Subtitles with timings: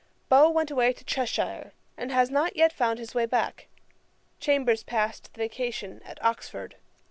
[0.29, 3.67] Beau went away to Cheshire, and has not yet found his way back.
[4.39, 6.73] Chambers passed the vacation at Oxford.